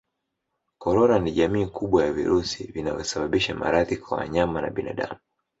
ïCorona 0.73 1.19
ni 1.19 1.31
jamii 1.31 1.65
kubwa 1.65 2.05
ya 2.05 2.13
virusi 2.13 2.63
vinavyosababisha 2.71 3.55
maradhi 3.55 3.97
kwa 3.97 4.17
wanyama 4.17 4.61
na 4.61 4.69
binadamu 4.69 5.19